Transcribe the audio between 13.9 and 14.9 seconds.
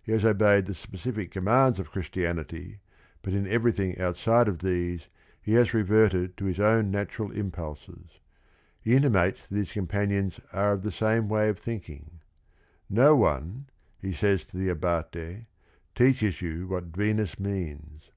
he says to the